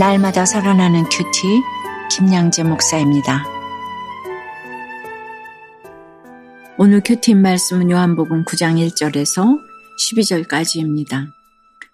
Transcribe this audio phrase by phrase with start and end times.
[0.00, 1.60] 날마다 살아나는 큐티
[2.10, 3.44] 김양재 목사입니다.
[6.78, 9.58] 오늘 큐티인 말씀은 요한복음 9장 1절에서
[10.00, 11.26] 12절까지입니다.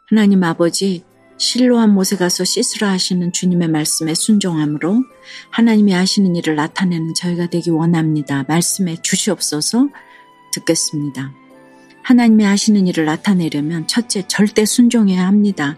[0.09, 1.03] 하나님 아버지
[1.37, 5.03] 실로한 못에 가서 씻으라 하시는 주님의 말씀에 순종함으로
[5.51, 8.45] 하나님이 하시는 일을 나타내는 저희가 되기 원합니다.
[8.47, 9.89] 말씀해 주시옵소서
[10.53, 11.33] 듣겠습니다.
[12.05, 15.77] 하나님이 하시는 일을 나타내려면 첫째 절대 순종해야 합니다.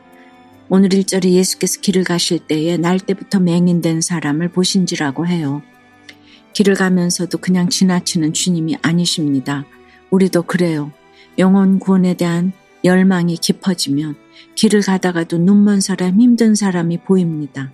[0.71, 5.63] 오늘 일절에 예수께서 길을 가실 때에 날 때부터 맹인된 사람을 보신지라고 해요.
[6.53, 9.65] 길을 가면서도 그냥 지나치는 주님이 아니십니다.
[10.11, 10.93] 우리도 그래요.
[11.39, 12.53] 영혼 구원에 대한
[12.85, 14.17] 열망이 깊어지면
[14.57, 17.73] 길을 가다가도 눈먼 사람, 힘든 사람이 보입니다.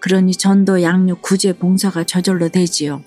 [0.00, 3.02] 그러니 전도, 양육, 구제, 봉사가 저절로 되지요.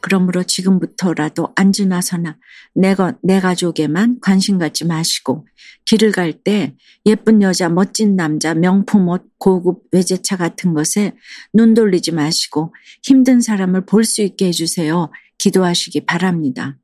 [0.00, 2.38] 그러므로 지금부터라도 앉으나서나
[2.74, 5.46] 내가, 내 가족에만 관심 갖지 마시고
[5.84, 6.74] 길을 갈 때
[7.06, 11.14] 예쁜 여자, 멋진 남자, 명품 옷, 고급 외제차 같은 것에
[11.52, 15.10] 눈 돌리지 마시고 힘든 사람을 볼 수 있게 해주세요.
[15.38, 16.76] 기도하시기 바랍니다.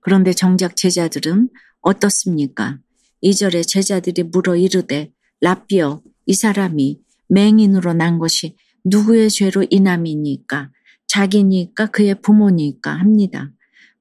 [0.00, 1.48] 그런데 정작 제자들은
[1.80, 2.78] 어떻습니까?
[3.20, 5.10] 이절에 제자들이 물어 이르되
[5.40, 10.70] 라비어 이 사람이 맹인으로 난 것이 누구의 죄로 인함이니까
[11.06, 13.50] 자기니까 그의 부모니까 합니다.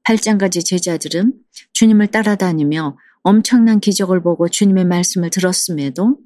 [0.04, 1.34] 8장까지 제자들은
[1.74, 6.18] 주님을 따라다니며 엄청난 기적을 보고 주님의 말씀을 들었음에도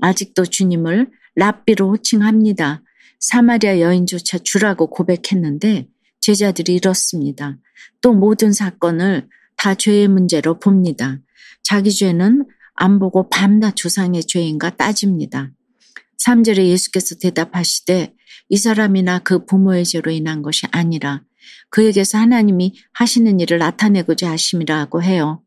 [0.00, 2.82] 아직도 주님을 랍비로 호칭합니다.
[3.20, 5.88] 사마리아 여인조차 주라고 고백했는데
[6.20, 7.56] 제자들이 이렇습니다.
[8.00, 11.18] 또 모든 사건을 다 죄의 문제로 봅니다.
[11.62, 15.50] 자기 죄는 안 보고 밤낮 조상의 죄인가 따집니다.
[16.26, 18.14] 3절에 예수께서 대답하시되
[18.48, 21.22] 이 사람이나 그 부모의 죄로 인한 것이 아니라
[21.70, 25.42] 그에게서 하나님이 하시는 일을 나타내고자 하심이라고 해요.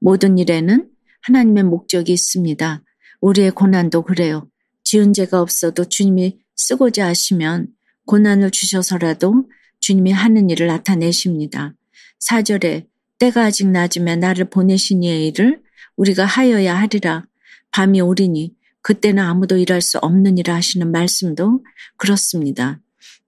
[0.00, 0.88] 모든 일에는
[1.22, 2.82] 하나님의 목적이 있습니다.
[3.20, 4.48] 우리의 고난도 그래요.
[4.84, 7.68] 지은 죄가 없어도 주님이 쓰고자 하시면
[8.06, 9.48] 고난을 주셔서라도
[9.80, 11.74] 주님이 하는 일을 나타내십니다.
[12.20, 12.86] 4절에
[13.18, 15.62] 때가 아직 낮으면 나를 보내신 이의 일을
[15.96, 17.26] 우리가 하여야 하리라.
[17.70, 19.98] 밤이 오리니 그때는 아무도 일할 수
[20.38, 21.64] 일을 하시는 말씀도
[21.96, 22.80] 그렇습니다.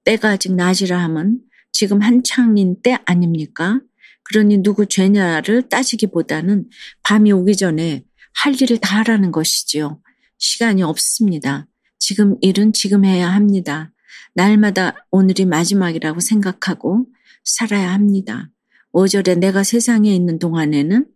[0.04, 1.40] 때가 아직 낮이라 함은
[1.72, 3.80] 지금 한창인 때 아닙니까?
[4.24, 6.68] 그러니 누구 죄냐를 따지기보다는
[7.02, 8.04] 밤이 오기 전에
[8.34, 10.00] 할 일을 다 하라는 것이지요.
[10.38, 11.66] 시간이 없습니다.
[11.98, 13.92] 지금 일은 지금 해야 합니다.
[14.34, 17.06] 날마다 오늘이 마지막이라고 생각하고
[17.44, 18.50] 살아야 합니다.
[18.92, 21.06] 5절에 내가 세상에 있는 동안에는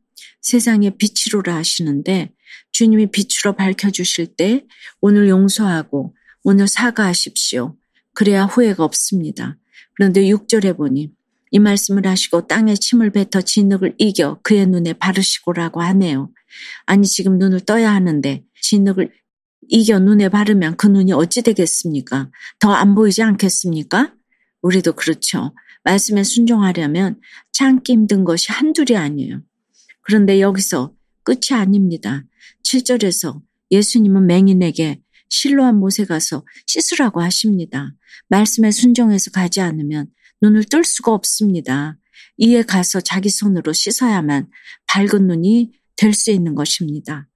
[0.42, 2.32] 세상의 빛이로라 하시는데
[2.72, 4.64] 주님이 빛으로 밝혀주실 때
[5.00, 7.76] 오늘 용서하고 오늘 사과하십시오.
[8.14, 9.58] 그래야 후회가 없습니다.
[9.94, 11.12] 그런데 6절에 보니
[11.50, 16.30] 이 말씀을 하시고 땅에 침을 뱉어 진흙을 이겨 그의 눈에 바르시고라고 하네요.
[16.86, 19.12] 아니 지금 눈을 떠야 하는데 진흙을
[19.68, 22.30] 이겨 눈에 바르면 그 눈이 어찌 되겠습니까?
[22.58, 24.14] 더 안 보이지 않겠습니까?
[24.62, 25.54] 우리도 그렇죠.
[25.84, 27.20] 말씀에 순종하려면
[27.52, 29.42] 참기 힘든 것이 한둘이 아니에요.
[30.08, 32.24] 그런데 여기서 끝이 아닙니다.
[32.64, 37.94] 7절에서 예수님은 맹인에게 실로한 못에 가서 씻으라고 하십니다.
[38.30, 40.06] 말씀에 순종해서 가지 않으면
[40.41, 41.98] 눈을 뜰 수가 없습니다.
[42.38, 44.48] 이에 가서 자기 손으로 씻어야만
[44.86, 47.28] 밝은 눈이 될 수 있는 것입니다.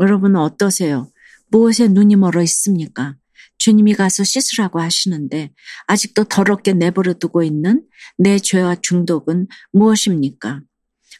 [0.00, 1.10] 여러분은 어떠세요?
[1.50, 3.16] 무엇에 눈이 멀어 있습니까?
[3.58, 5.52] 주님이 가서 씻으라고 하시는데
[5.88, 7.84] 아직도 더럽게 내버려 두고 있는
[8.16, 10.62] 내 죄와 중독은 무엇입니까?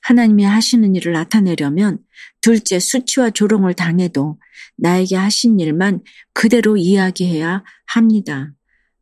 [0.05, 1.99] 하나님이 하시는 일을 나타내려면
[2.43, 4.39] 둘째 수치와 조롱을 당해도
[4.77, 6.03] 나에게 하신 일만
[6.35, 8.53] 그대로 이야기해야 합니다.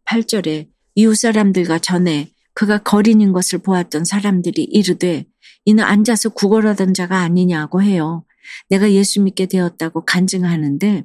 [0.07, 5.27] 8절에 이웃 사람들과 전에 그가 거린인 것을 보았던 사람들이 이르되
[5.65, 8.25] 이는 앉아서 구걸하던 자가 아니냐고 해요.
[8.69, 11.05] 내가 예수 믿게 되었다고 간증하는데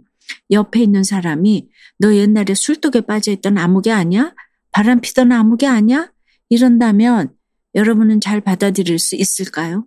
[0.52, 4.36] 옆에 있는 사람이 너 옛날에 술독에 빠져있던 아무개 아니야?
[4.72, 6.12] 바람 피던 아무개 아니야?
[6.50, 7.37] 이런다면
[7.78, 9.86] 여러분은 잘 받아들일 수 있을까요?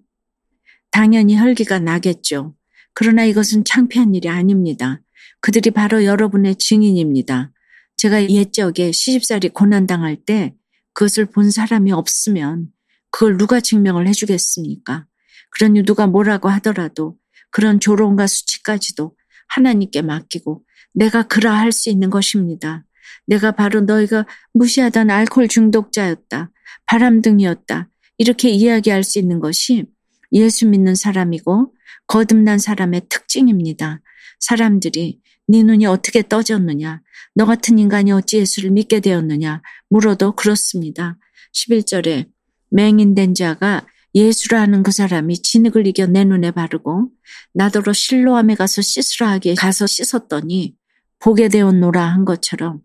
[0.93, 2.55] 당연히 혈기가 나겠죠.
[2.95, 5.01] 그러나 이것은 창피한 일이 아닙니다.
[5.41, 7.51] 그들이 바로 여러분의 증인입니다.
[7.97, 10.55] 제가 옛적에 시집살이 고난당할 때
[10.93, 12.69] 그것을 본 사람이 없으면
[13.11, 15.07] 그걸 누가 증명을 해주겠습니까?
[15.51, 17.17] 그러니 누가 뭐라고 하더라도
[17.51, 19.17] 그런 조롱과 수치까지도
[19.49, 20.63] 하나님께 맡기고
[20.95, 22.85] 내가 그러할 수 있는 것입니다.
[23.26, 26.50] 내가 바로 너희가 무시하던 알코올 중독자였다.
[26.87, 27.88] 바람둥이였다.
[28.19, 29.87] 이렇게 이야기할 수 있는 것이
[30.32, 31.75] 예수 믿는 사람이고
[32.06, 34.00] 거듭난 사람의 특징입니다.
[34.41, 37.02] 사람들이 네 눈이 어떻게 떠졌느냐?
[37.35, 39.62] 너 같은 인간이 어찌 예수를 믿게 되었느냐?
[39.88, 41.17] 물어도 그렇습니다.
[41.55, 42.29] 11절에
[42.70, 47.11] 맹인된 자가 예수라는 그 사람이 진흙을 이겨 내 눈에 바르고
[47.55, 50.75] 나더러 실로암에 가서 씻으라 하기에 가서 씻었더니
[51.20, 52.81] 보게 되었노라 한 것처럼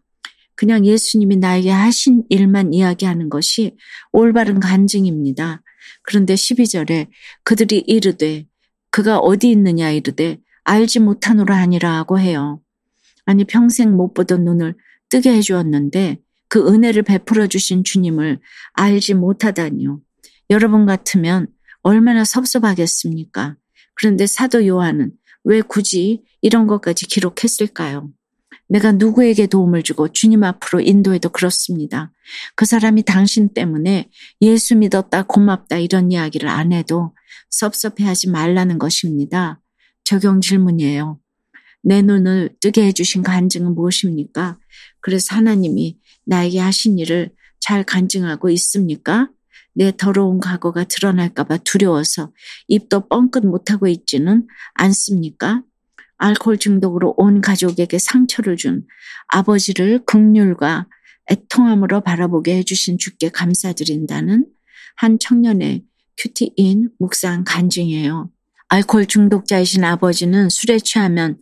[0.56, 3.76] 그냥 예수님이 나에게 하신 일만 이야기하는 것이
[4.12, 5.62] 올바른 간증입니다.
[6.04, 7.08] 그런데 12절에
[7.44, 8.46] 그들이 이르되
[8.90, 12.62] 그가 어디 있느냐 이르되 알지 못하노라 하니라 하고 해요.
[13.26, 14.76] 아니 평생 못 보던 눈을
[15.10, 18.40] 뜨게 해주었는데 그 은혜를 베풀어 주신 주님을
[18.74, 20.00] 알지 못하다니요.
[20.50, 21.48] 여러분 같으면
[21.82, 23.56] 얼마나 섭섭하겠습니까?
[23.96, 25.12] 그런데 사도 요한은
[25.44, 28.10] 왜 굳이 이런 것까지 기록했을까요?
[28.68, 32.12] 내가 누구에게 도움을 주고 주님 앞으로 인도해도 그렇습니다.
[32.56, 34.10] 그 사람이 당신 때문에
[34.42, 37.14] 예수 믿었다 고맙다 이런 이야기를 안 해도
[37.50, 39.62] 섭섭해 하지 말라는 것입니다.
[40.04, 41.20] 적용 질문이에요.
[41.84, 44.58] 내 눈을 뜨게 해주신 간증은 무엇입니까?
[45.02, 49.30] 그래서 하나님이 나에게 하신 일을 잘 간증하고 있습니까?
[49.74, 52.32] 내 더러운 과거가 드러날까봐 두려워서
[52.68, 55.62] 입도 뻥끗 못하고 있지는 않습니까?
[56.18, 58.86] 알코올 중독으로 온 가족에게 상처를 준
[59.28, 60.88] 아버지를 극률과
[61.30, 64.46] 애통함으로 바라보게 해주신 주께 감사드린다는
[64.96, 65.84] 한 청년의
[66.18, 68.30] 큐티인 묵상 간증이에요.
[68.70, 71.38] 알코올 중독자이신 아버지는 술에 취하면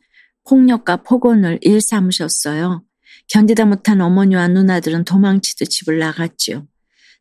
[0.48, 2.84] 폭력과 폭언을 일삼으셨어요.
[3.30, 6.68] 견디다 못한 어머니와 누나들은 도망치듯 집을 나갔지요.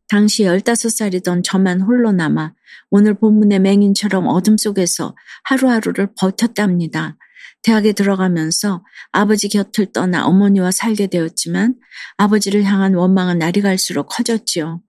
[0.08, 2.54] 당시 15살이던 저만 홀로 남아
[2.90, 7.16] 오늘 본문의 맹인처럼 어둠 속에서 하루하루를 버텼답니다.
[7.62, 11.76] 대학에 들어가면서 아버지 곁을 떠나 어머니와 살게 되었지만
[12.16, 14.82] 아버지를 향한 원망은 날이 갈수록 커졌지요.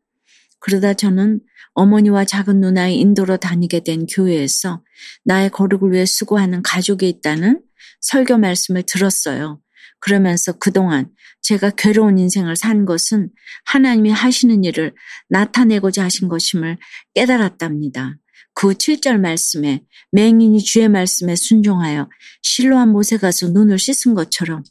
[0.59, 1.41] 그러다 저는
[1.73, 4.83] 어머니와 작은 누나의 인도로 다니게 된 교회에서
[5.23, 7.61] 나의 거룩을 위해 수고하는 가족이 있다는
[8.01, 9.59] 설교 말씀을 들었어요.
[9.99, 11.09] 그러면서 그동안
[11.41, 13.29] 제가 괴로운 인생을 산 것은
[13.65, 14.93] 하나님이 하시는 일을
[15.29, 16.77] 나타내고자 하신 것임을
[17.13, 18.17] 깨달았답니다.
[18.53, 22.09] 그 7절 말씀에 맹인이 주의 말씀에 순종하여
[22.41, 24.63] 실로한 못에 가서 눈을 씻은 것처럼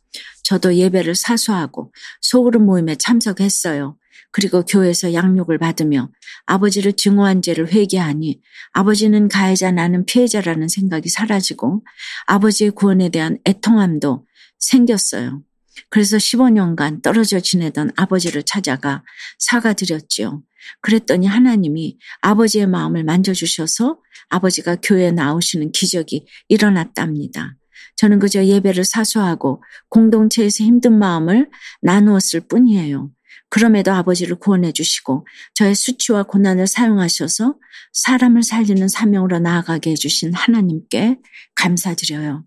[0.45, 3.97] 저도 예배를 사수하고 소그룹 모임에 참석했어요.
[4.31, 6.11] 그리고 교회에서 양육을 받으며
[6.47, 8.41] 아버지를 증오한 죄를 회개하니
[8.73, 11.85] 아버지는 가해자 나는 피해자라는 생각이 사라지고
[12.27, 14.27] 아버지의 구원에 대한 애통함도
[14.59, 15.43] 생겼어요.
[15.89, 19.03] 그래서 15년간 떨어져 지내던 아버지를 찾아가
[19.39, 20.43] 사과드렸지요.
[20.81, 23.99] 그랬더니 하나님이 아버지의 마음을 만져주셔서
[24.29, 27.57] 아버지가 교회에 나오시는 기적이 일어났답니다.
[27.97, 31.51] 저는 그저 예배를 사수하고 공동체에서 힘든 마음을
[31.83, 33.11] 나누었을 뿐이에요.
[33.49, 37.57] 그럼에도 아버지를 구원해 주시고 저의 수치와 고난을 사용하셔서
[37.93, 41.19] 사람을 살리는 사명으로 나아가게 해주신 하나님께
[41.55, 42.45] 감사드려요.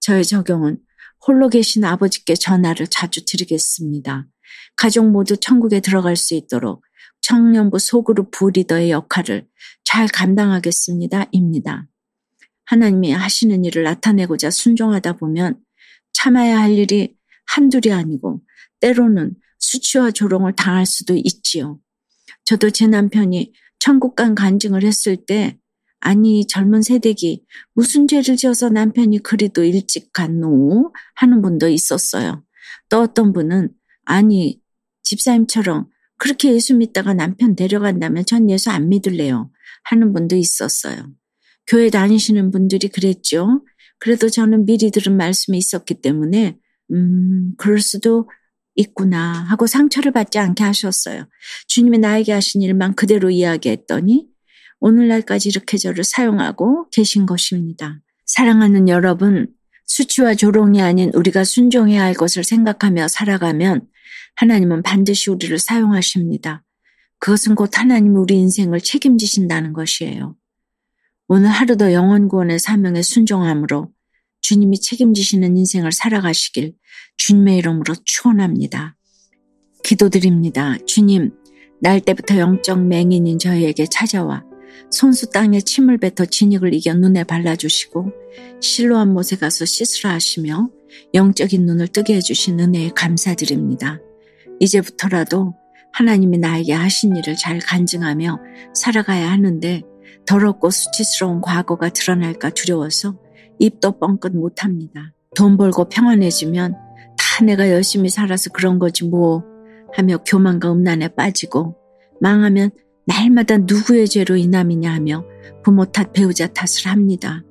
[0.00, 0.78] 저의 적용은
[1.26, 4.26] 홀로 계신 아버지께 전화를 자주 드리겠습니다.
[4.76, 6.84] 가족 모두 천국에 들어갈 수 있도록
[7.20, 9.46] 청년부 소그룹 부리더의 역할을
[9.84, 11.26] 잘 감당하겠습니다.
[11.32, 11.86] 입니다.
[12.64, 15.58] 하나님이 하시는 일을 나타내고자 순종하다 보면
[16.12, 17.14] 참아야 할 일이
[17.46, 18.40] 한둘이 아니고
[18.80, 21.78] 때로는 수치와 조롱을 당할 수도 있지요.
[22.44, 25.58] 저도 제 남편이 천국 간 간증을 했을 때
[26.00, 27.44] 아니 젊은 세대기
[27.74, 32.42] 무슨 죄를 지어서 남편이 그리도 일찍 갔노 하는 분도 있었어요.
[32.88, 33.68] 또 어떤 분은
[34.04, 34.60] 아니
[35.02, 39.50] 집사님처럼 그렇게 예수 믿다가 남편 데려간다면 전 예수 안 믿을래요
[39.84, 41.10] 하는 분도 있었어요.
[41.66, 43.62] 교회 다니시는 분들이 그랬죠.
[43.98, 46.58] 그래도 저는 미리 들은 말씀이 있었기 때문에
[46.92, 48.28] 음 그럴 수도
[48.74, 51.26] 있구나 하고 상처를 받지 않게 하셨어요.
[51.68, 54.29] 주님이 나에게 하신 일만 그대로 이야기했더니
[54.80, 58.00] 오늘날까지 이렇게 저를 사용하고 계신 것입니다.
[58.26, 59.48] 사랑하는 여러분,
[59.86, 63.86] 수치와 조롱이 아닌 우리가 순종해야 할 것을 생각하며 살아가면
[64.36, 66.64] 하나님은 반드시 우리를 사용하십니다.
[67.18, 70.36] 그것은 곧 하나님이 우리 인생을 책임지신다는 것이에요.
[71.28, 73.92] 오늘 하루도 영원 구원의 사명에 순종함으로
[74.40, 76.74] 주님이 책임지시는 인생을 살아가시길
[77.18, 78.96] 주님의 이름으로 축원합니다.
[79.84, 80.76] 기도드립니다.
[80.86, 81.32] 주님,
[81.80, 84.44] 날 때부터 영적 맹인인 저희에게 찾아와
[84.90, 88.12] 손수 땅에 침을 뱉어 진흙을 이겨 눈에 발라주시고
[88.60, 90.68] 실로한 못에 가서 씻으라 하시며
[91.14, 94.00] 영적인 눈을 뜨게 해주신 은혜에 감사드립니다.
[94.60, 95.54] 이제부터라도
[95.92, 98.38] 하나님이 나에게 하신 일을 잘 간증하며
[98.74, 99.82] 살아가야 하는데
[100.26, 103.16] 더럽고 수치스러운 과거가 드러날까 두려워서
[103.58, 105.12] 입도 뻥끗 못합니다.
[105.36, 106.76] 돈 벌고 평안해지면
[107.18, 109.44] 다 내가 열심히 살아서 그런 거지 뭐
[109.94, 111.76] 하며 교만과 음란에 빠지고
[112.20, 112.70] 망하면
[113.10, 115.24] 날마다 누구의 죄로 인함이냐 하며
[115.64, 117.42] 부모 탓, 배우자 탓을 합니다.